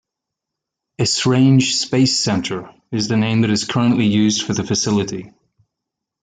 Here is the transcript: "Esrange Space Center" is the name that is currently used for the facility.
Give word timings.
"Esrange 0.97 1.73
Space 1.73 2.17
Center" 2.19 2.67
is 2.91 3.07
the 3.07 3.17
name 3.17 3.41
that 3.41 3.51
is 3.51 3.65
currently 3.65 4.07
used 4.07 4.43
for 4.47 4.53
the 4.55 4.63
facility. 4.63 5.31